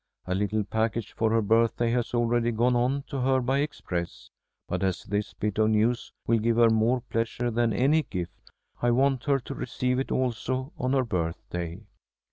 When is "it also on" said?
9.99-10.93